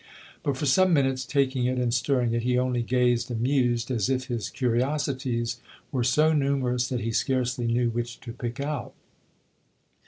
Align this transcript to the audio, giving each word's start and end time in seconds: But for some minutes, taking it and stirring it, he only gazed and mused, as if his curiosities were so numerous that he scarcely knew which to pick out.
But 0.41 0.57
for 0.57 0.65
some 0.65 0.93
minutes, 0.93 1.27
taking 1.27 1.65
it 1.67 1.77
and 1.77 1.93
stirring 1.93 2.33
it, 2.33 2.41
he 2.41 2.57
only 2.57 2.81
gazed 2.81 3.29
and 3.29 3.39
mused, 3.39 3.91
as 3.91 4.09
if 4.09 4.29
his 4.29 4.49
curiosities 4.49 5.59
were 5.91 6.03
so 6.03 6.33
numerous 6.33 6.89
that 6.89 7.01
he 7.01 7.11
scarcely 7.11 7.67
knew 7.67 7.91
which 7.91 8.19
to 8.21 8.33
pick 8.33 8.59
out. 8.59 8.95